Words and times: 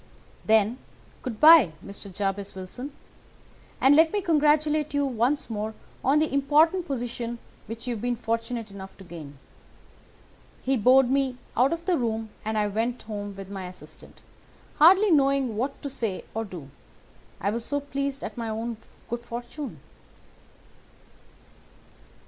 "'Then, 0.47 0.79
good 1.21 1.39
bye, 1.39 1.73
Mr. 1.85 2.11
Jabez 2.11 2.55
Wilson, 2.55 2.91
and 3.79 3.95
let 3.95 4.11
me 4.11 4.19
congratulate 4.19 4.95
you 4.95 5.05
once 5.05 5.47
more 5.47 5.75
on 6.03 6.17
the 6.17 6.33
important 6.33 6.87
position 6.87 7.37
which 7.67 7.85
you 7.85 7.93
have 7.93 8.01
been 8.01 8.15
fortunate 8.15 8.71
enough 8.71 8.97
to 8.97 9.03
gain.' 9.03 9.37
He 10.63 10.75
bowed 10.75 11.11
me 11.11 11.37
out 11.55 11.71
of 11.71 11.85
the 11.85 11.99
room 11.99 12.31
and 12.43 12.57
I 12.57 12.65
went 12.65 13.03
home 13.03 13.35
with 13.35 13.51
my 13.51 13.67
assistant, 13.67 14.21
hardly 14.77 15.11
knowing 15.11 15.55
what 15.55 15.79
to 15.83 15.87
say 15.91 16.23
or 16.33 16.45
do, 16.45 16.71
I 17.39 17.51
was 17.51 17.63
so 17.63 17.79
pleased 17.79 18.23
at 18.23 18.35
my 18.35 18.49
own 18.49 18.77
good 19.07 19.21
fortune. 19.23 19.81